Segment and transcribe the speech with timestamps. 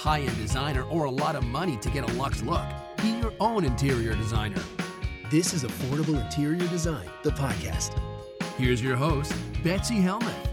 [0.00, 2.64] High end designer or a lot of money to get a luxe look.
[3.02, 4.62] Be your own interior designer.
[5.30, 7.98] This is Affordable Interior Design, the podcast.
[8.56, 10.48] Here's your host, Betsy Helmuth.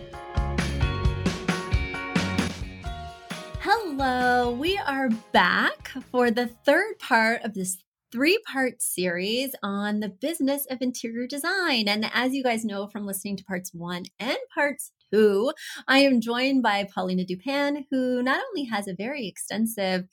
[3.61, 7.77] Hello, we are back for the third part of this
[8.11, 11.87] three part series on the business of interior design.
[11.87, 15.51] And as you guys know from listening to parts one and parts two,
[15.87, 20.05] I am joined by Paulina DuPain, who not only has a very extensive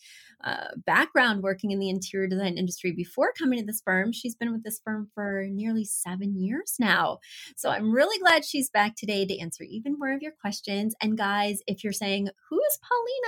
[0.45, 4.13] uh, background working in the interior design industry before coming to this firm.
[4.13, 7.19] She's been with this firm for nearly seven years now.
[7.57, 10.95] So I'm really glad she's back today to answer even more of your questions.
[11.01, 12.79] And guys, if you're saying, Who is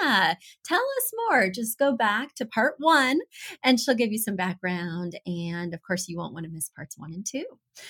[0.03, 0.37] Paulina?
[0.63, 1.49] Tell us more.
[1.49, 3.21] Just go back to part one
[3.65, 5.19] and she'll give you some background.
[5.25, 7.45] And of course, you won't want to miss parts one and two.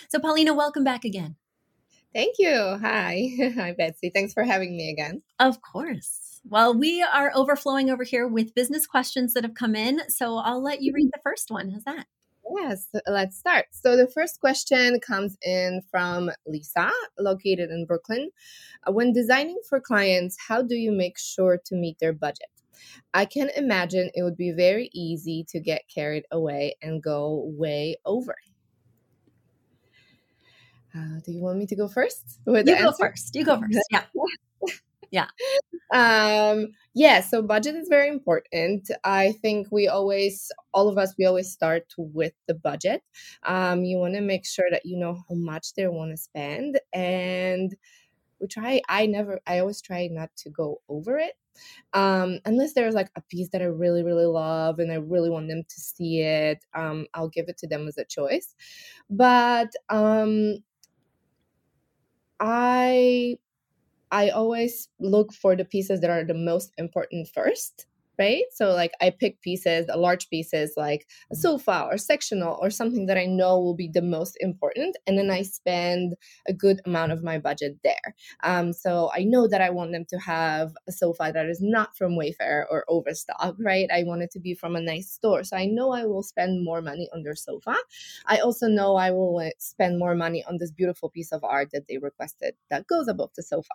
[0.08, 1.36] So, Paulina, welcome back again.
[2.14, 2.78] Thank you.
[2.80, 3.28] Hi.
[3.56, 4.10] Hi, Betsy.
[4.14, 5.22] Thanks for having me again.
[5.38, 6.40] Of course.
[6.48, 10.08] Well, we are overflowing over here with business questions that have come in.
[10.08, 11.18] So I'll let you read mm-hmm.
[11.18, 11.70] the first one.
[11.70, 12.06] How's that?
[12.58, 13.66] Yes, let's start.
[13.72, 18.30] So the first question comes in from Lisa, located in Brooklyn.
[18.86, 22.46] When designing for clients, how do you make sure to meet their budget?
[23.12, 27.96] I can imagine it would be very easy to get carried away and go way
[28.04, 28.36] over.
[30.94, 32.40] Uh, do you want me to go first?
[32.46, 33.08] With You go answer?
[33.10, 33.34] first.
[33.34, 33.86] You go first.
[33.90, 34.04] Yeah.
[35.12, 35.28] Yeah.
[35.92, 41.24] um yeah so budget is very important i think we always all of us we
[41.24, 43.02] always start with the budget
[43.44, 46.80] um you want to make sure that you know how much they want to spend
[46.92, 47.76] and
[48.40, 51.34] we try i never i always try not to go over it
[51.94, 55.48] um unless there's like a piece that i really really love and i really want
[55.48, 58.54] them to see it um i'll give it to them as a choice
[59.10, 60.56] but um
[62.40, 63.38] i
[64.12, 67.86] I always look for the pieces that are the most important first,
[68.18, 68.44] right?
[68.52, 73.06] So, like, I pick pieces, the large pieces like a sofa or sectional or something
[73.06, 74.96] that I know will be the most important.
[75.06, 76.14] And then I spend
[76.48, 78.14] a good amount of my budget there.
[78.42, 81.96] Um, so, I know that I want them to have a sofa that is not
[81.96, 83.88] from Wayfair or Overstock, right?
[83.92, 85.44] I want it to be from a nice store.
[85.44, 87.76] So, I know I will spend more money on their sofa.
[88.26, 91.70] I also know I will uh, spend more money on this beautiful piece of art
[91.72, 93.68] that they requested that goes above the sofa.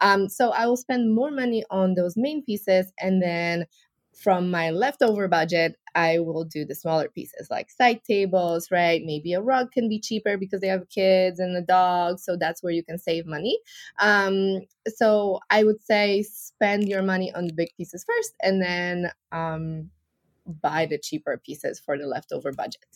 [0.00, 3.66] Um, so I will spend more money on those main pieces, and then
[4.16, 9.02] from my leftover budget, I will do the smaller pieces like side tables, right?
[9.04, 12.62] Maybe a rug can be cheaper because they have kids and a dog, so that's
[12.62, 13.58] where you can save money.
[13.98, 19.10] Um, so I would say spend your money on the big pieces first, and then
[19.32, 19.90] um,
[20.46, 22.86] buy the cheaper pieces for the leftover budget.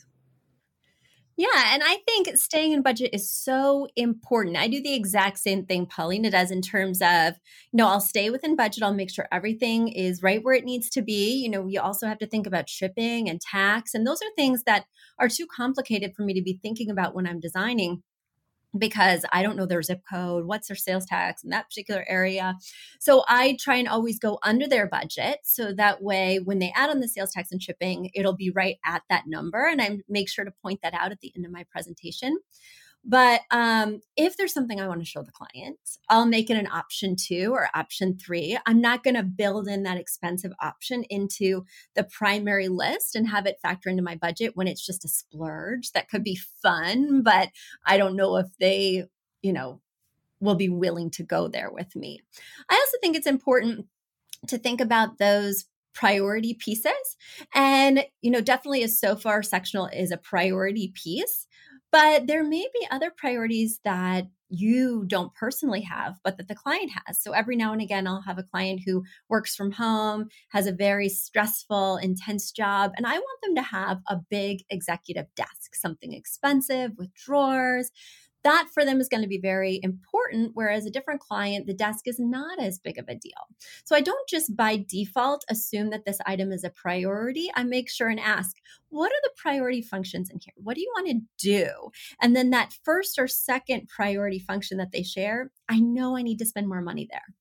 [1.40, 4.56] Yeah, and I think staying in budget is so important.
[4.56, 7.34] I do the exact same thing Paulina does in terms of,
[7.70, 8.82] you know, I'll stay within budget.
[8.82, 11.34] I'll make sure everything is right where it needs to be.
[11.40, 13.94] You know, we also have to think about shipping and tax.
[13.94, 14.86] And those are things that
[15.20, 18.02] are too complicated for me to be thinking about when I'm designing
[18.76, 22.56] because I don't know their zip code, what's their sales tax in that particular area.
[23.00, 25.38] So I try and always go under their budget.
[25.44, 28.76] So that way, when they add on the sales tax and shipping, it'll be right
[28.84, 29.66] at that number.
[29.66, 32.36] And I make sure to point that out at the end of my presentation.
[33.04, 35.78] But um, if there's something I want to show the client,
[36.10, 38.58] I'll make it an option two or option three.
[38.66, 41.64] I'm not going to build in that expensive option into
[41.94, 45.92] the primary list and have it factor into my budget when it's just a splurge
[45.92, 47.48] that could be fun, but
[47.86, 49.04] I don't know if they,
[49.42, 49.80] you know,
[50.40, 52.20] will be willing to go there with me.
[52.68, 53.86] I also think it's important
[54.48, 55.64] to think about those
[55.94, 57.16] priority pieces.
[57.54, 61.46] And, you know, definitely a sofa sectional is a priority piece,
[61.90, 66.90] but there may be other priorities that you don't personally have, but that the client
[67.04, 67.22] has.
[67.22, 70.72] So every now and again, I'll have a client who works from home, has a
[70.72, 76.14] very stressful, intense job, and I want them to have a big executive desk, something
[76.14, 77.90] expensive with drawers
[78.48, 80.52] that for them is going to be very important.
[80.54, 83.32] Whereas a different client, the desk is not as big of a deal.
[83.84, 87.50] So I don't just by default assume that this item is a priority.
[87.54, 88.56] I make sure and ask,
[88.88, 90.54] what are the priority functions in here?
[90.56, 91.68] What do you want to do?
[92.22, 96.38] And then that first or second priority function that they share, I know I need
[96.38, 97.34] to spend more money there.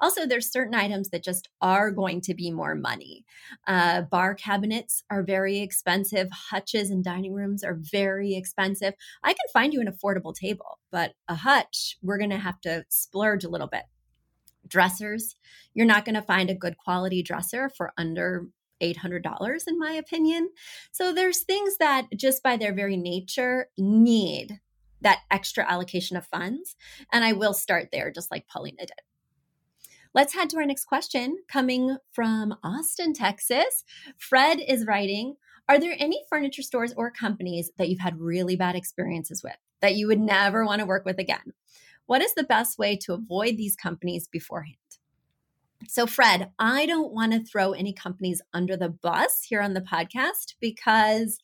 [0.00, 3.24] Also, there's certain items that just are going to be more money.
[3.66, 6.28] Uh, bar cabinets are very expensive.
[6.50, 8.94] Hutches and dining rooms are very expensive.
[9.22, 12.84] I can find you an affordable table, but a hutch, we're going to have to
[12.88, 13.84] splurge a little bit.
[14.66, 15.34] Dressers,
[15.74, 18.48] you're not going to find a good quality dresser for under
[18.82, 20.50] $800 in my opinion.
[20.92, 24.60] So there's things that just by their very nature need
[25.00, 26.76] that extra allocation of funds.
[27.12, 28.92] And I will start there, just like Paulina did.
[30.18, 33.84] Let's head to our next question coming from Austin, Texas.
[34.16, 35.36] Fred is writing
[35.68, 39.94] Are there any furniture stores or companies that you've had really bad experiences with that
[39.94, 41.52] you would never want to work with again?
[42.06, 44.74] What is the best way to avoid these companies beforehand?
[45.86, 49.82] So, Fred, I don't want to throw any companies under the bus here on the
[49.82, 51.38] podcast because,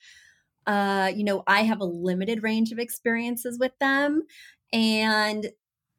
[0.67, 4.25] uh, you know, I have a limited range of experiences with them.
[4.73, 5.53] And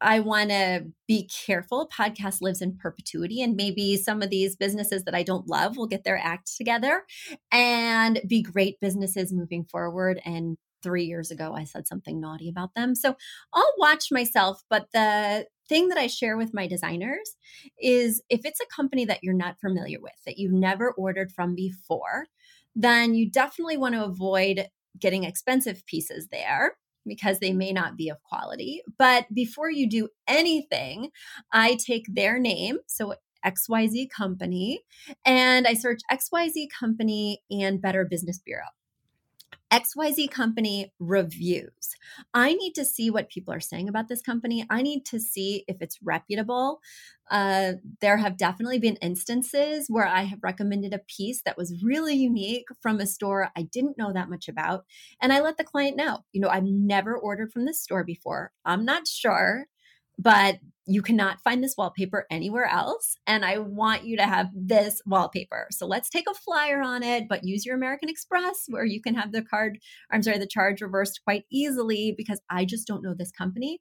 [0.06, 1.90] I want to be careful.
[1.90, 5.88] Podcast lives in perpetuity, and maybe some of these businesses that I don't love will
[5.88, 7.04] get their act together
[7.52, 10.22] and be great businesses moving forward.
[10.24, 12.94] And three years ago, I said something naughty about them.
[12.94, 13.16] So
[13.52, 14.62] I'll watch myself.
[14.70, 17.36] But the thing that I share with my designers
[17.82, 21.56] is if it's a company that you're not familiar with, that you've never ordered from
[21.56, 22.28] before,
[22.76, 24.68] then you definitely want to avoid
[25.00, 28.82] getting expensive pieces there because they may not be of quality.
[28.98, 31.10] But before you do anything,
[31.52, 33.16] I take their name, so
[33.46, 34.82] XYZ Company,
[35.26, 38.66] and I search XYZ Company and Better Business Bureau.
[39.76, 41.96] XYZ company reviews.
[42.34, 44.66] I need to see what people are saying about this company.
[44.70, 46.80] I need to see if it's reputable.
[47.30, 52.16] Uh, there have definitely been instances where I have recommended a piece that was really
[52.16, 54.86] unique from a store I didn't know that much about.
[55.22, 58.54] And I let the client know, you know, I've never ordered from this store before.
[58.64, 59.66] I'm not sure
[60.18, 63.16] but you cannot find this wallpaper anywhere else.
[63.26, 65.68] And I want you to have this wallpaper.
[65.72, 69.16] So let's take a flyer on it, but use your American Express where you can
[69.16, 69.80] have the card,
[70.12, 73.80] I'm sorry, the charge reversed quite easily because I just don't know this company.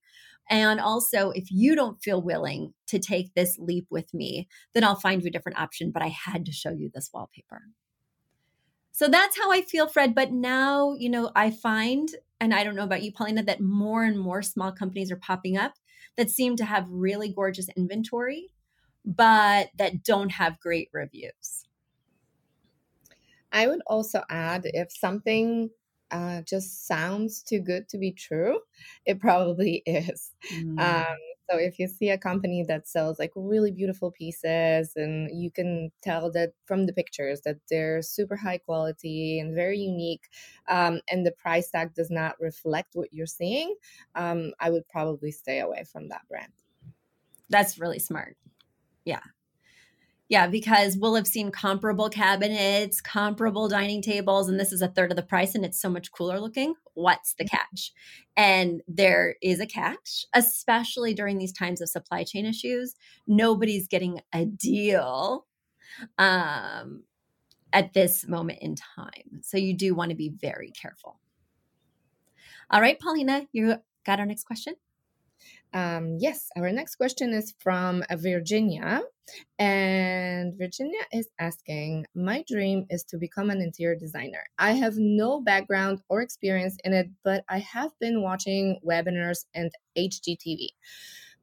[0.50, 4.94] And also, if you don't feel willing to take this leap with me, then I'll
[4.94, 5.90] find you a different option.
[5.90, 7.62] But I had to show you this wallpaper.
[8.92, 10.14] So that's how I feel, Fred.
[10.14, 12.08] But now, you know, I find,
[12.40, 15.56] and I don't know about you, Paulina, that more and more small companies are popping
[15.56, 15.74] up
[16.16, 18.50] that seem to have really gorgeous inventory,
[19.04, 21.66] but that don't have great reviews.
[23.52, 25.70] I would also add if something
[26.10, 28.60] uh, just sounds too good to be true,
[29.06, 30.32] it probably is.
[30.52, 30.78] Mm.
[30.80, 31.16] Um,
[31.50, 35.90] so if you see a company that sells like really beautiful pieces and you can
[36.02, 40.28] tell that from the pictures that they're super high quality and very unique
[40.68, 43.74] um, and the price tag does not reflect what you're seeing,
[44.14, 46.52] um, I would probably stay away from that brand.
[47.50, 48.36] That's really smart.
[49.04, 49.20] Yeah.
[50.30, 55.10] Yeah, because we'll have seen comparable cabinets, comparable dining tables, and this is a third
[55.10, 56.74] of the price and it's so much cooler looking.
[56.94, 57.92] What's the catch?
[58.36, 62.94] And there is a catch, especially during these times of supply chain issues.
[63.26, 65.46] Nobody's getting a deal
[66.16, 67.02] um,
[67.72, 69.42] at this moment in time.
[69.42, 71.20] So you do want to be very careful.
[72.70, 73.76] All right, Paulina, you
[74.06, 74.74] got our next question?
[75.74, 79.02] Um, yes, our next question is from uh, Virginia.
[79.58, 84.44] And Virginia is asking My dream is to become an interior designer.
[84.56, 89.72] I have no background or experience in it, but I have been watching webinars and
[89.98, 90.68] HGTV.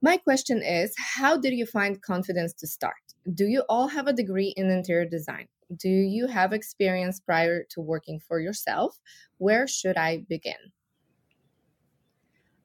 [0.01, 3.03] My question is How did you find confidence to start?
[3.33, 5.47] Do you all have a degree in interior design?
[5.75, 8.97] Do you have experience prior to working for yourself?
[9.39, 10.71] Where should I begin?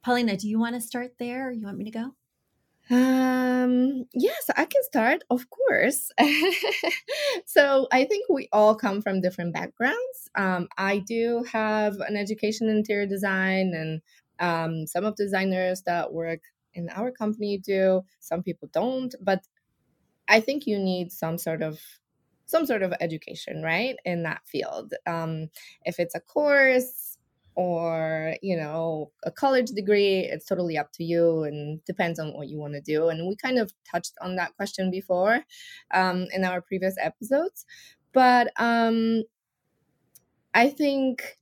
[0.07, 2.15] Paulina, do you want to start there or you want me to go?
[2.95, 6.13] Um, yes, I can start, of course.
[7.45, 10.31] so I think we all come from different backgrounds.
[10.37, 14.01] Um, I do have an education in interior design, and
[14.39, 16.43] um, some of the designers that work
[16.75, 18.03] in our company do.
[18.21, 19.41] Some people don't, but
[20.29, 21.81] I think you need some sort of
[22.45, 24.95] some sort of education, right, in that field.
[25.05, 25.49] Um,
[25.85, 27.16] if it's a course
[27.57, 32.49] or you know a college degree, it's totally up to you and depends on what
[32.49, 33.09] you want to do.
[33.09, 35.41] And we kind of touched on that question before
[35.93, 37.65] um, in our previous episodes,
[38.13, 39.25] but um,
[40.55, 41.37] I think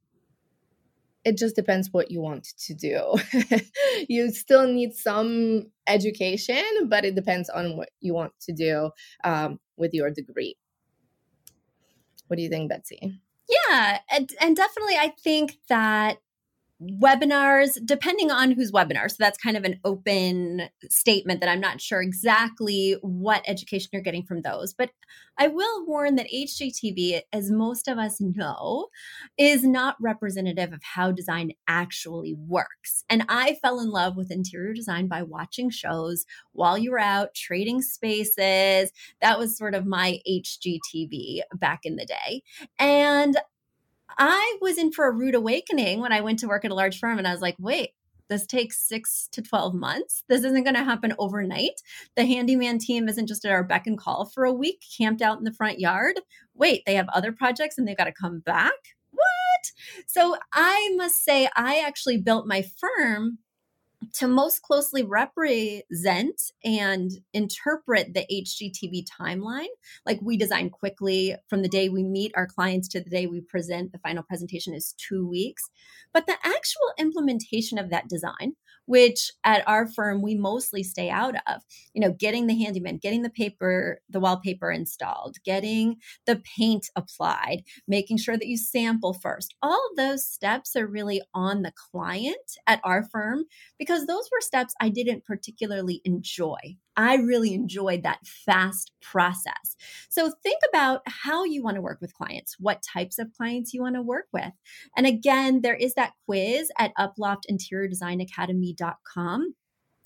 [1.24, 3.14] it just depends what you want to do.
[4.08, 8.90] you still need some education, but it depends on what you want to do
[9.24, 10.56] um, with your degree.
[12.26, 13.20] What do you think, Betsy?
[13.48, 16.18] Yeah, and, and definitely I think that
[16.82, 19.08] webinars, depending on whose webinar.
[19.08, 24.02] So that's kind of an open statement that I'm not sure exactly what education you're
[24.02, 24.74] getting from those.
[24.74, 24.90] But
[25.38, 28.88] I will warn that HGTV, as most of us know,
[29.38, 33.04] is not representative of how design actually works.
[33.08, 37.34] And I fell in love with interior design by watching shows while you were out
[37.34, 38.92] trading spaces.
[39.20, 42.42] That was sort of my HGTV back in the day.
[42.78, 43.36] And
[44.18, 46.98] I was in for a rude awakening when I went to work at a large
[46.98, 47.90] firm and I was like, wait,
[48.28, 50.24] this takes six to 12 months.
[50.28, 51.80] This isn't going to happen overnight.
[52.16, 55.38] The handyman team isn't just at our beck and call for a week, camped out
[55.38, 56.20] in the front yard.
[56.54, 58.72] Wait, they have other projects and they've got to come back?
[59.10, 59.72] What?
[60.06, 63.38] So I must say, I actually built my firm
[64.14, 69.66] to most closely represent and interpret the HGTV timeline.
[70.06, 73.40] Like we design quickly from the day we meet our clients to the day we
[73.40, 75.68] present, the final presentation is two weeks.
[76.12, 78.54] But the actual implementation of that design,
[78.86, 81.62] which at our firm we mostly stay out of,
[81.94, 87.62] you know, getting the handyman, getting the paper, the wallpaper installed, getting the paint applied,
[87.88, 89.54] making sure that you sample first.
[89.62, 93.44] All those steps are really on the client at our firm
[93.78, 96.76] because those were steps I didn't particularly enjoy.
[96.96, 99.76] I really enjoyed that fast process.
[100.08, 103.82] So think about how you want to work with clients, what types of clients you
[103.82, 104.52] want to work with.
[104.96, 109.54] And again, there is that quiz at uploftinteriordesignacademy.com.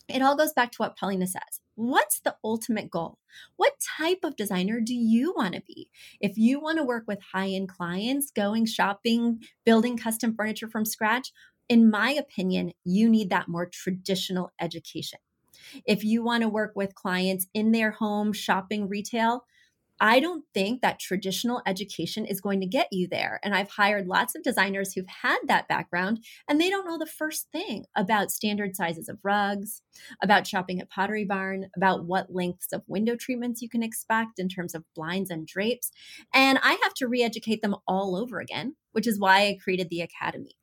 [0.08, 1.60] It all goes back to what Paulina says.
[1.74, 3.18] What's the ultimate goal?
[3.56, 5.90] What type of designer do you want to be?
[6.20, 10.86] If you want to work with high end clients, going shopping, building custom furniture from
[10.86, 11.30] scratch,
[11.68, 15.18] in my opinion, you need that more traditional education.
[15.86, 19.44] If you want to work with clients in their home, shopping, retail,
[20.00, 23.40] I don't think that traditional education is going to get you there.
[23.42, 27.06] And I've hired lots of designers who've had that background and they don't know the
[27.06, 29.82] first thing about standard sizes of rugs,
[30.22, 34.48] about shopping at Pottery Barn, about what lengths of window treatments you can expect in
[34.48, 35.90] terms of blinds and drapes.
[36.32, 39.88] And I have to re educate them all over again, which is why I created
[39.90, 40.56] the Academy.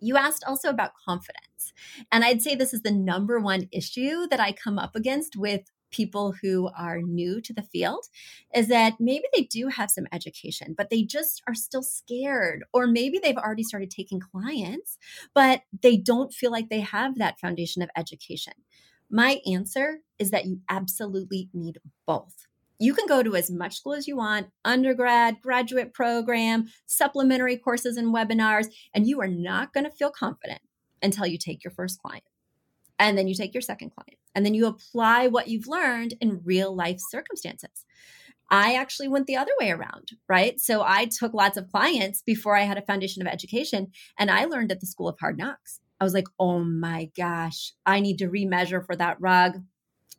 [0.00, 1.72] You asked also about confidence.
[2.12, 5.62] And I'd say this is the number one issue that I come up against with
[5.90, 8.04] people who are new to the field
[8.54, 12.64] is that maybe they do have some education, but they just are still scared.
[12.72, 14.98] Or maybe they've already started taking clients,
[15.34, 18.54] but they don't feel like they have that foundation of education.
[19.10, 22.46] My answer is that you absolutely need both
[22.78, 27.96] you can go to as much school as you want undergrad, graduate program, supplementary courses
[27.96, 30.60] and webinars, and you are not going to feel confident
[31.02, 32.24] until you take your first client.
[32.98, 34.18] And then you take your second client.
[34.34, 37.84] And then you apply what you've learned in real life circumstances.
[38.50, 40.60] I actually went the other way around, right?
[40.60, 44.44] So I took lots of clients before I had a foundation of education, and I
[44.44, 45.80] learned at the School of Hard Knocks.
[46.00, 49.62] I was like, oh my gosh, I need to remeasure for that rug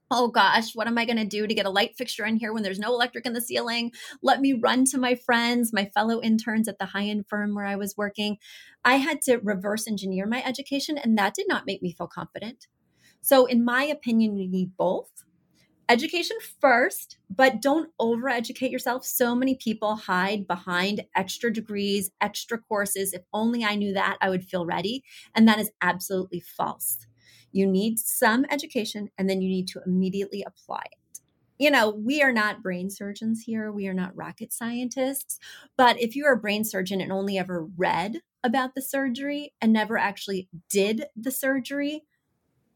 [0.09, 2.53] oh gosh, what am I going to do to get a light fixture in here
[2.53, 3.91] when there's no electric in the ceiling?
[4.21, 7.65] Let me run to my friends, my fellow interns at the high end firm where
[7.65, 8.37] I was working.
[8.85, 12.67] I had to reverse engineer my education, and that did not make me feel confident.
[13.21, 15.09] So, in my opinion, you need both.
[15.89, 19.05] Education first, but don't overeducate yourself.
[19.05, 23.13] So many people hide behind extra degrees, extra courses.
[23.13, 25.03] If only I knew that, I would feel ready.
[25.33, 27.07] And that is absolutely false.
[27.57, 31.21] You need some education and then you need to immediately apply it.
[31.57, 33.71] You know, we are not brain surgeons here.
[33.71, 35.39] We are not rocket scientists.
[35.75, 39.97] But if you're a brain surgeon and only ever read about the surgery and never
[39.97, 42.03] actually did the surgery,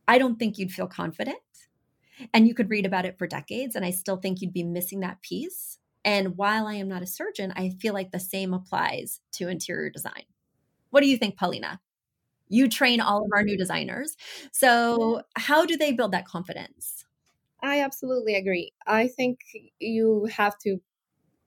[0.08, 1.38] I don't think you'd feel confident.
[2.34, 5.02] And you could read about it for decades, and I still think you'd be missing
[5.02, 5.78] that piece.
[6.04, 9.92] And while I am not a surgeon, I feel like the same applies to interior
[9.92, 10.24] design.
[10.90, 11.80] What do you think, Paulina?
[12.51, 14.15] You train all of our new designers.
[14.51, 17.05] So, how do they build that confidence?
[17.62, 18.74] I absolutely agree.
[18.88, 19.39] I think
[19.79, 20.79] you have to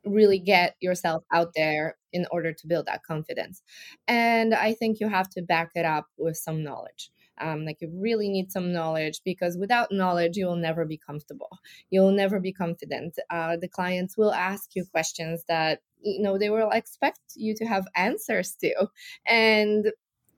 [0.05, 3.63] really get yourself out there in order to build that confidence.
[4.09, 7.11] And I think you have to back it up with some knowledge.
[7.41, 11.59] Um, like you really need some knowledge because without knowledge, you will never be comfortable.
[11.91, 13.19] You'll never be confident.
[13.31, 17.65] Uh, the clients will ask you questions that you know they will expect you to
[17.67, 18.89] have answers to,
[19.27, 19.93] and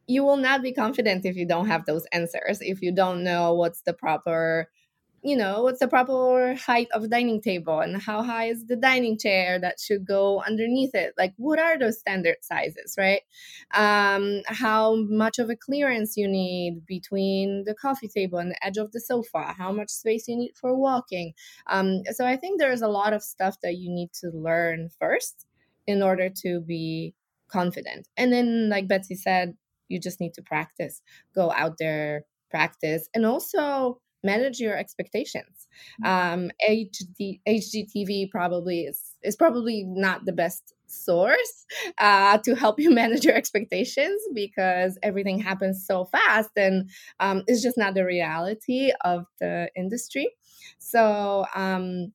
[0.06, 2.60] you will not be confident if you don't have those answers.
[2.60, 4.68] If you don't know what's the proper
[5.22, 9.18] you know what's the proper height of dining table and how high is the dining
[9.18, 11.14] chair that should go underneath it.
[11.18, 13.22] Like what are those standard sizes right?
[13.74, 18.76] Um, how much of a clearance you need between the coffee table and the edge
[18.76, 21.32] of the sofa how much space you need for walking.
[21.66, 25.46] Um, so i think there's a lot of stuff that you need to learn first
[25.88, 27.14] in order to be
[27.48, 28.06] confident.
[28.16, 29.56] And then like betsy said
[29.88, 31.02] you just need to practice
[31.34, 35.68] go out there practice and also manage your expectations.
[36.04, 36.34] Mm-hmm.
[36.34, 41.66] Um, HD, HGTV probably is is probably not the best source
[41.98, 46.90] uh, to help you manage your expectations because everything happens so fast and
[47.20, 50.28] um, it's just not the reality of the industry.
[50.78, 52.12] So, um,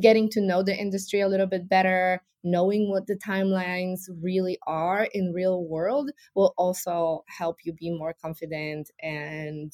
[0.00, 5.08] getting to know the industry a little bit better, knowing what the timelines really are
[5.12, 9.72] in real world will also help you be more confident and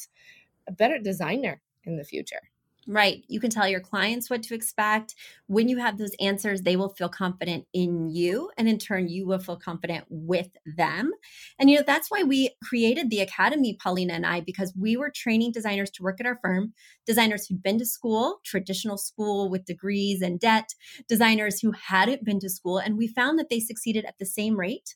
[0.69, 2.41] a better designer in the future.
[2.87, 3.25] Right.
[3.29, 5.15] You can tell your clients what to expect.
[5.47, 8.51] When you have those answers, they will feel confident in you.
[8.59, 11.13] And in turn, you will feel confident with them.
[11.59, 15.11] And, you know, that's why we created the Academy, Paulina and I, because we were
[15.11, 16.75] training designers to work at our firm,
[17.07, 20.75] designers who'd been to school, traditional school with degrees and debt,
[21.09, 22.77] designers who hadn't been to school.
[22.77, 24.95] And we found that they succeeded at the same rate.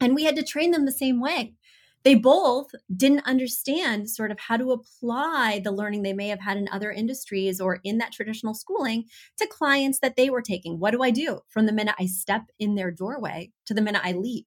[0.00, 1.54] And we had to train them the same way
[2.04, 6.56] they both didn't understand sort of how to apply the learning they may have had
[6.56, 9.04] in other industries or in that traditional schooling
[9.38, 10.78] to clients that they were taking.
[10.78, 14.02] What do I do from the minute I step in their doorway to the minute
[14.04, 14.44] I leave?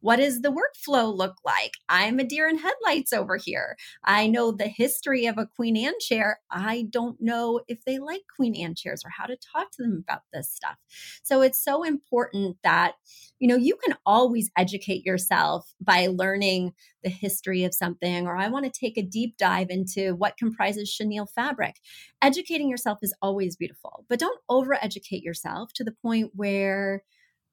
[0.00, 1.72] What does the workflow look like?
[1.88, 3.76] I'm a deer in headlights over here.
[4.04, 6.40] I know the history of a Queen Anne chair.
[6.50, 10.04] I don't know if they like Queen Anne chairs or how to talk to them
[10.06, 10.76] about this stuff.
[11.22, 12.94] So it's so important that,
[13.40, 18.48] you know, you can always educate yourself by learning the history of something, or I
[18.48, 21.76] want to take a deep dive into what comprises chenille fabric.
[22.22, 27.02] Educating yourself is always beautiful, but don't over educate yourself to the point where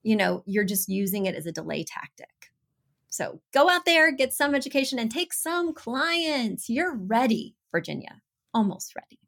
[0.06, 2.35] you know, you're just using it as a delay tactic.
[3.16, 6.68] So go out there, get some education, and take some clients.
[6.68, 8.20] You're ready, Virginia,
[8.52, 9.18] almost ready.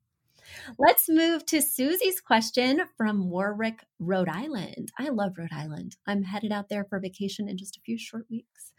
[0.79, 4.93] Let's move to Susie's question from Warwick, Rhode Island.
[4.99, 5.97] I love Rhode Island.
[6.07, 8.73] I'm headed out there for vacation in just a few short weeks.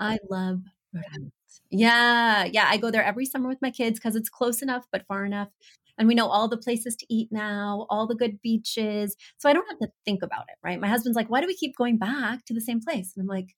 [0.00, 1.32] I love Rhode Island.
[1.70, 2.66] Yeah, yeah.
[2.68, 5.48] I go there every summer with my kids because it's close enough but far enough
[5.96, 9.16] and we know all the places to eat now, all the good beaches.
[9.38, 10.80] So I don't have to think about it, right?
[10.80, 13.12] My husband's like, why do we keep going back to the same place?
[13.14, 13.54] And I'm like,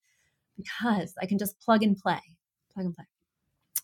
[0.59, 2.21] because I can just plug and play,
[2.75, 3.07] plug and play.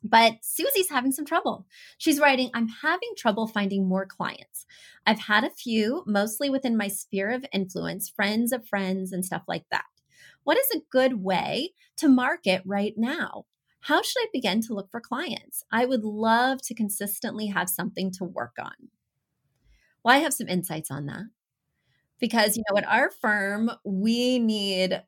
[0.03, 1.67] But Susie's having some trouble.
[1.97, 4.67] She's writing, I'm having trouble finding more clients.
[5.07, 9.45] I've had a few, mostly within my sphere of influence, friends of friends, and stuff
[9.49, 9.87] like that.
[10.43, 13.47] What is a good way to market right now?
[13.81, 15.63] How should I begin to look for clients?
[15.73, 18.91] I would love to consistently have something to work on.
[20.03, 21.25] Well, I have some insights on that
[22.19, 25.03] because, you know, at our firm, we need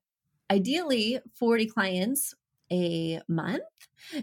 [0.50, 2.34] ideally 40 clients
[2.70, 3.62] a month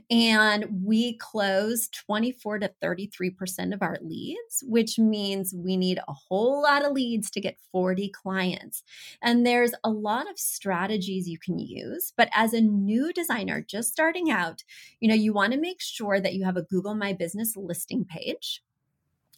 [0.10, 6.62] and we close 24 to 33% of our leads, which means we need a whole
[6.62, 8.84] lot of leads to get 40 clients.
[9.22, 13.92] And there's a lot of strategies you can use, but as a new designer just
[13.92, 14.64] starting out,
[15.00, 18.06] you know, you want to make sure that you have a Google My Business listing
[18.06, 18.64] page.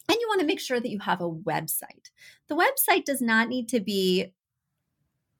[0.08, 2.10] And you want to make sure that you have a website.
[2.46, 4.32] The website does not need to be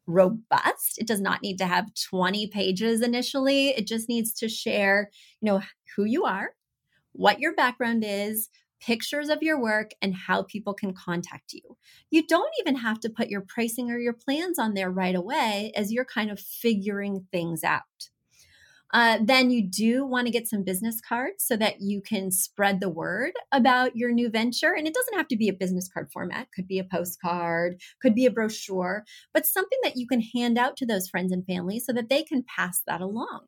[0.06, 0.98] robust.
[0.98, 3.68] It does not need to have 20 pages initially.
[3.70, 5.62] It just needs to share, you know,
[5.96, 6.50] who you are,
[7.12, 8.48] what your background is,
[8.80, 11.76] pictures of your work and how people can contact you.
[12.10, 15.72] You don't even have to put your pricing or your plans on there right away
[15.74, 18.10] as you're kind of figuring things out.
[18.96, 22.80] Uh, then you do want to get some business cards so that you can spread
[22.80, 24.72] the word about your new venture.
[24.72, 28.14] And it doesn't have to be a business card format, could be a postcard, could
[28.14, 29.04] be a brochure,
[29.34, 32.22] but something that you can hand out to those friends and family so that they
[32.22, 33.40] can pass that along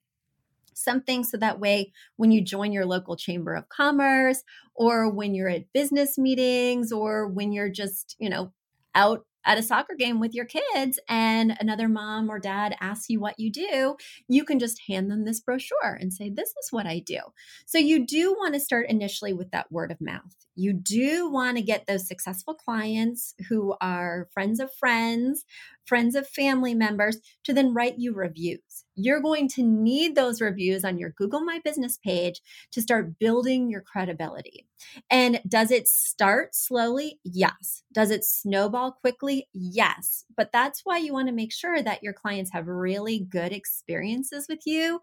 [0.74, 4.44] something so that way when you join your local chamber of commerce
[4.76, 8.52] or when you're at business meetings or when you're just you know
[8.94, 13.18] out at a soccer game with your kids and another mom or dad asks you
[13.18, 13.96] what you do,
[14.28, 17.18] you can just hand them this brochure and say, This is what I do.
[17.66, 20.36] So you do want to start initially with that word of mouth.
[20.54, 25.46] You do want to get those successful clients who are friends of friends,
[25.88, 28.84] friends of family members to then write you reviews.
[28.94, 33.70] You're going to need those reviews on your Google My Business page to start building
[33.70, 34.66] your credibility.
[35.08, 37.20] And does it start slowly?
[37.24, 37.84] Yes.
[37.92, 39.48] Does it snowball quickly?
[39.52, 40.24] Yes.
[40.36, 44.46] But that's why you want to make sure that your clients have really good experiences
[44.48, 45.00] with you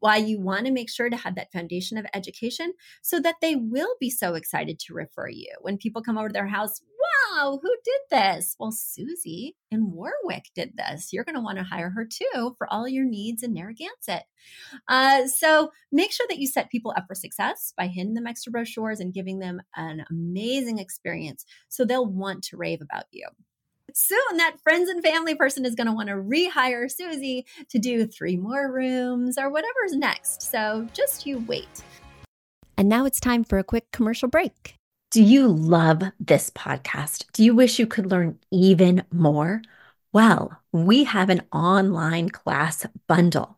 [0.00, 3.56] why you want to make sure to have that foundation of education so that they
[3.56, 5.52] will be so excited to refer you.
[5.60, 6.80] When people come over to their house,
[7.34, 8.56] wow, who did this?
[8.58, 11.12] Well, Susie in Warwick did this.
[11.12, 14.24] You're going to want to hire her too for all your needs in Narragansett.
[14.88, 18.50] Uh, so make sure that you set people up for success by handing them extra
[18.50, 23.26] brochures and giving them an amazing experience so they'll want to rave about you
[23.94, 28.06] soon that friends and family person is going to want to rehire Susie to do
[28.06, 30.42] three more rooms or whatever's next.
[30.42, 31.82] So just you wait.
[32.76, 34.76] And now it's time for a quick commercial break.
[35.10, 37.24] Do you love this podcast?
[37.32, 39.62] Do you wish you could learn even more?
[40.12, 43.57] Well, we have an online class bundle.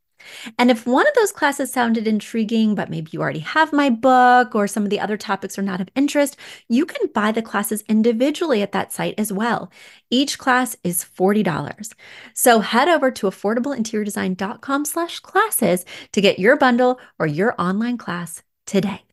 [0.57, 4.55] And if one of those classes sounded intriguing, but maybe you already have my book
[4.55, 7.83] or some of the other topics are not of interest, you can buy the classes
[7.87, 9.71] individually at that site as well.
[10.09, 11.93] Each class is $40.
[12.33, 18.43] So head over to affordableinteriordesign.com slash classes to get your bundle or your online class
[18.65, 19.03] today.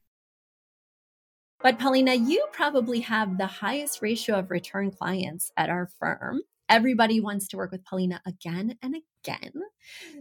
[1.61, 6.41] But Paulina, you probably have the highest ratio of return clients at our firm.
[6.69, 9.53] Everybody wants to work with Paulina again and again.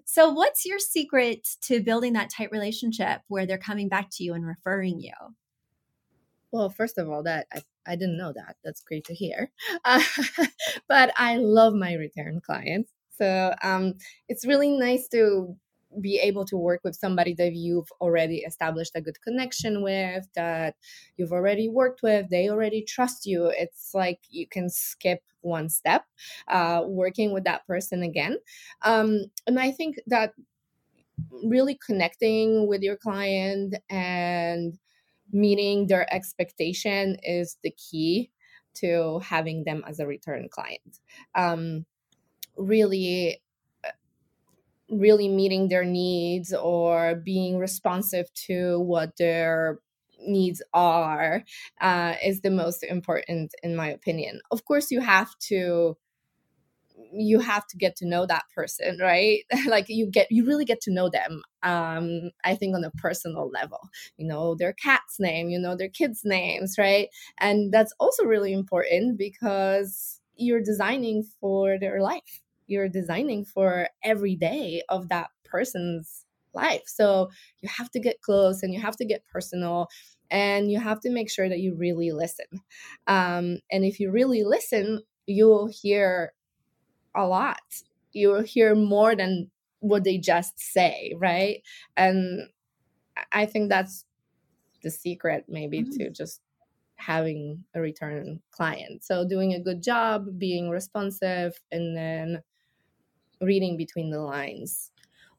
[0.05, 4.33] So, what's your secret to building that tight relationship where they're coming back to you
[4.33, 5.13] and referring you?
[6.51, 8.55] Well, first of all, that I, I didn't know that.
[8.63, 9.51] That's great to hear.
[9.83, 10.01] Uh,
[10.87, 12.91] but I love my return clients.
[13.17, 13.95] So um,
[14.29, 15.55] it's really nice to
[16.01, 20.75] be able to work with somebody that you've already established a good connection with, that
[21.15, 23.47] you've already worked with, they already trust you.
[23.47, 26.03] It's like you can skip one step
[26.47, 28.37] uh, working with that person again.
[28.83, 30.33] Um, and I think that
[31.43, 34.77] really connecting with your client and
[35.31, 38.31] meeting their expectation is the key
[38.75, 40.99] to having them as a return client.
[41.35, 41.85] Um,
[42.57, 43.41] really
[44.89, 49.79] really meeting their needs or being responsive to what their
[50.25, 51.43] needs are
[51.81, 54.41] uh, is the most important in my opinion.
[54.51, 55.97] Of course you have to
[57.13, 59.43] you have to get to know that person right?
[59.67, 63.49] Like you get you really get to know them um i think on a personal
[63.49, 63.79] level.
[64.17, 67.09] You know their cat's name you know their kids names right?
[67.39, 74.35] And that's also really important because you're designing for their life you're designing for every
[74.35, 76.83] day of that person's life.
[76.85, 77.29] So
[77.61, 79.87] you have to get close and you have to get personal
[80.29, 82.45] and you have to make sure that you really listen.
[83.07, 86.33] Um, and if you really listen, you'll hear
[87.15, 87.61] a lot.
[88.11, 89.49] You'll hear more than
[89.79, 91.61] what they just say, right?
[91.95, 92.49] And
[93.31, 94.05] I think that's
[94.83, 95.91] the secret, maybe, mm-hmm.
[95.97, 96.41] to just
[96.95, 99.03] having a return client.
[99.03, 102.41] So doing a good job, being responsive, and then
[103.41, 104.91] reading between the lines.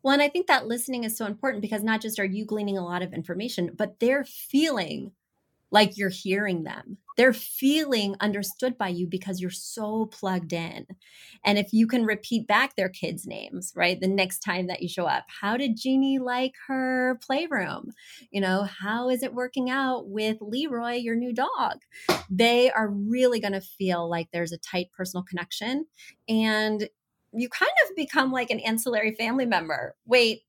[0.02, 2.78] Well, and I think that listening is so important because not just are you gleaning
[2.78, 5.12] a lot of information, but they're feeling
[5.70, 6.96] like you're hearing them.
[7.16, 10.86] They're feeling understood by you because you're so plugged in.
[11.44, 14.88] And if you can repeat back their kids' names, right, the next time that you
[14.88, 17.90] show up, how did Jeannie like her playroom?
[18.30, 21.80] You know, how is it working out with Leroy, your new dog?
[22.30, 25.86] They are really going to feel like there's a tight personal connection.
[26.28, 26.88] And
[27.32, 29.94] you kind of become like an ancillary family member.
[30.06, 30.42] Wait,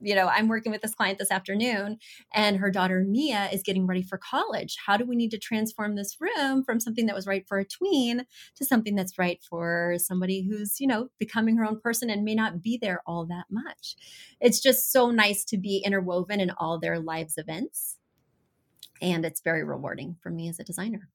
[0.00, 1.98] you know, I'm working with this client this afternoon
[2.32, 4.76] and her daughter Mia is getting ready for college.
[4.84, 7.64] How do we need to transform this room from something that was right for a
[7.64, 8.24] tween
[8.56, 12.34] to something that's right for somebody who's, you know, becoming her own person and may
[12.34, 13.96] not be there all that much?
[14.40, 17.98] It's just so nice to be interwoven in all their lives events.
[19.02, 21.08] And it's very rewarding for me as a designer.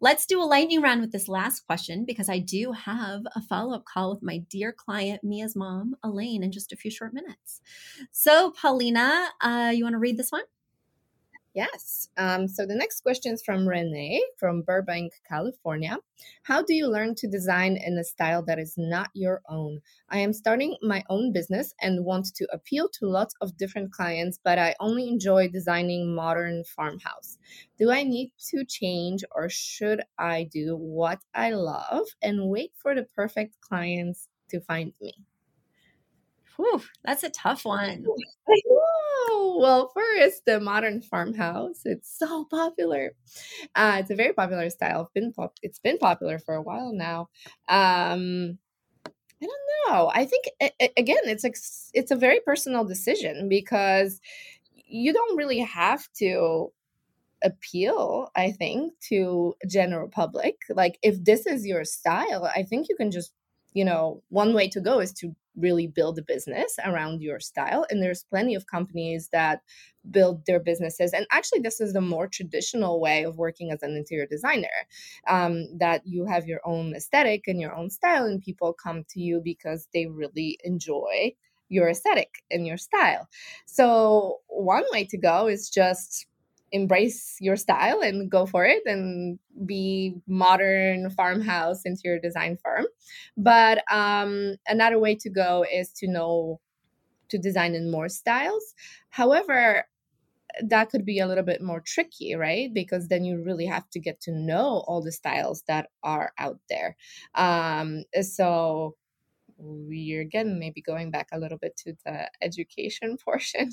[0.00, 3.74] Let's do a lightning round with this last question because I do have a follow
[3.74, 7.60] up call with my dear client, Mia's mom, Elaine, in just a few short minutes.
[8.12, 10.42] So, Paulina, uh, you want to read this one?
[11.54, 12.08] Yes.
[12.16, 15.98] Um, so the next question is from Renee from Burbank, California.
[16.42, 19.80] How do you learn to design in a style that is not your own?
[20.08, 24.40] I am starting my own business and want to appeal to lots of different clients,
[24.42, 27.38] but I only enjoy designing modern farmhouse.
[27.78, 32.96] Do I need to change or should I do what I love and wait for
[32.96, 35.14] the perfect clients to find me?
[36.56, 38.06] Whew, that's a tough one.
[39.56, 41.82] Well, first, the modern farmhouse.
[41.84, 43.12] It's so popular.
[43.74, 45.02] Uh, it's a very popular style.
[45.02, 47.28] It's been pop- it's been popular for a while now.
[47.68, 48.58] Um,
[49.42, 50.10] I don't know.
[50.14, 50.46] I think
[50.96, 54.20] again, it's it's a very personal decision because
[54.74, 56.72] you don't really have to
[57.42, 62.96] appeal i think to general public like if this is your style i think you
[62.96, 63.32] can just
[63.74, 67.86] you know one way to go is to really build a business around your style.
[67.90, 69.60] And there's plenty of companies that
[70.10, 71.12] build their businesses.
[71.12, 74.68] And actually, this is the more traditional way of working as an interior designer
[75.28, 79.20] um, that you have your own aesthetic and your own style, and people come to
[79.20, 81.32] you because they really enjoy
[81.68, 83.28] your aesthetic and your style.
[83.66, 86.26] So, one way to go is just
[86.74, 92.84] embrace your style and go for it and be modern farmhouse interior design firm.
[93.36, 96.60] But um, another way to go is to know
[97.28, 98.74] to design in more styles.
[99.08, 99.84] However
[100.62, 102.72] that could be a little bit more tricky right?
[102.72, 106.58] Because then you really have to get to know all the styles that are out
[106.68, 106.96] there.
[107.34, 108.96] Um, so
[109.56, 113.72] we're again maybe going back a little bit to the education portion.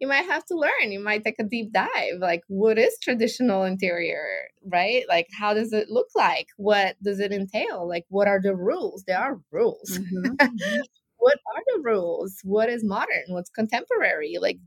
[0.00, 0.92] You might have to learn.
[0.92, 2.18] You might take a deep dive.
[2.18, 5.04] Like what is traditional interior right?
[5.08, 6.48] Like how does it look like?
[6.56, 7.88] What does it entail?
[7.88, 9.04] Like what are the rules?
[9.06, 9.98] There are rules.
[9.98, 10.26] Mm-hmm.
[10.40, 10.80] mm-hmm.
[11.16, 12.40] what are the rules?
[12.44, 13.24] What is modern?
[13.28, 14.36] What's contemporary?
[14.40, 14.58] Like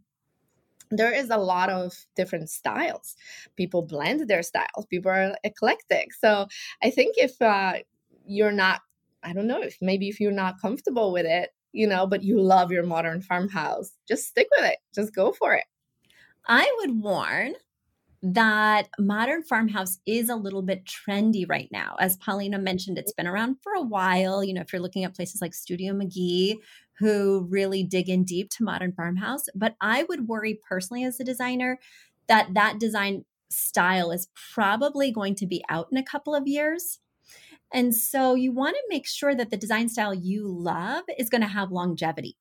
[0.90, 3.16] there is a lot of different styles.
[3.56, 4.86] People blend their styles.
[4.90, 6.14] People are eclectic.
[6.14, 6.48] So
[6.84, 7.74] i think if uh,
[8.26, 8.82] you're not
[9.24, 12.42] I don't know if maybe if you're not comfortable with it, you know, but you
[12.42, 14.78] love your modern farmhouse, just stick with it.
[14.94, 15.66] Just go for it.
[16.48, 17.54] I would warn
[18.24, 21.96] that modern farmhouse is a little bit trendy right now.
[22.00, 24.44] As Paulina mentioned, it's been around for a while.
[24.44, 26.58] You know, if you're looking at places like Studio McGee,
[27.00, 31.24] who really dig in deep to modern farmhouse, but I would worry personally as a
[31.24, 31.80] designer
[32.28, 37.00] that that design style is probably going to be out in a couple of years
[37.74, 41.42] and so you want to make sure that the design style you love is going
[41.42, 42.38] to have longevity.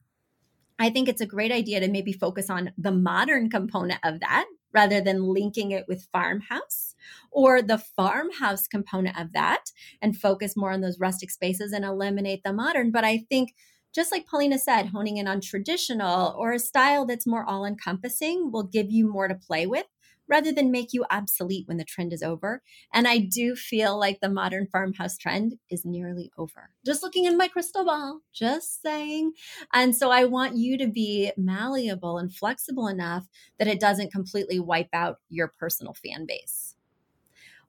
[0.79, 4.47] I think it's a great idea to maybe focus on the modern component of that
[4.73, 6.95] rather than linking it with farmhouse
[7.31, 9.65] or the farmhouse component of that
[10.01, 12.91] and focus more on those rustic spaces and eliminate the modern.
[12.91, 13.55] But I think
[13.95, 18.53] just like Paulina said, honing in on traditional or a style that's more all encompassing
[18.53, 19.87] will give you more to play with
[20.31, 22.63] rather than make you obsolete when the trend is over.
[22.95, 26.71] And I do feel like the modern farmhouse trend is nearly over.
[26.87, 29.33] Just looking in my crystal ball, just saying.
[29.73, 33.27] And so I want you to be malleable and flexible enough
[33.59, 36.77] that it doesn't completely wipe out your personal fan base.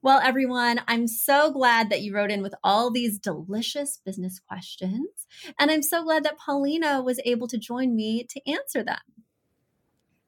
[0.03, 5.27] Well, everyone, I'm so glad that you wrote in with all these delicious business questions.
[5.59, 8.97] And I'm so glad that Paulina was able to join me to answer them.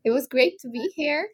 [0.03, 1.29] It was great to be here.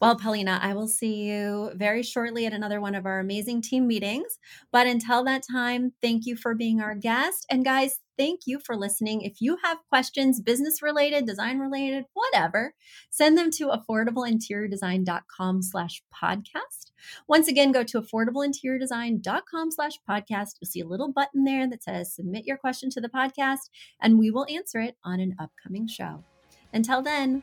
[0.00, 3.86] Well, Paulina, I will see you very shortly at another one of our amazing team
[3.86, 4.38] meetings.
[4.72, 7.46] But until that time, thank you for being our guest.
[7.50, 9.22] And guys, thank you for listening.
[9.22, 12.74] If you have questions, business related, design related, whatever,
[13.10, 16.90] send them to affordableinteriordesign.com slash podcast.
[17.28, 20.56] Once again, go to affordableinteriordesign.com slash podcast.
[20.60, 24.18] You'll see a little button there that says submit your question to the podcast, and
[24.18, 26.24] we will answer it on an upcoming show.
[26.72, 27.42] Until then,